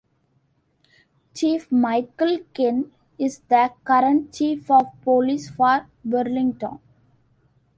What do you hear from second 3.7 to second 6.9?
current Chief of Police for Burlington.